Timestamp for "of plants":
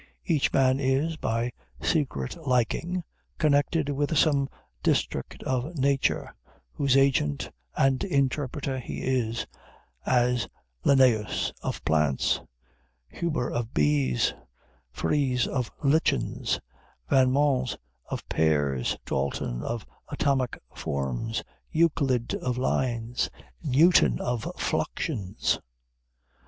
11.61-12.41